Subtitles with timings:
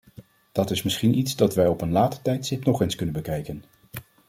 [0.51, 3.63] Dat is misschien iets dat wij op een later tijdstip nog eens kunnen bekijken.